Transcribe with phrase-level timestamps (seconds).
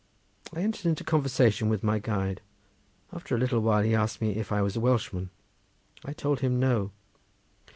[0.51, 2.41] I entered into conversation with my guide.
[3.13, 5.29] After a little time he asked me if I was a Welshman.
[6.03, 6.89] I told him no.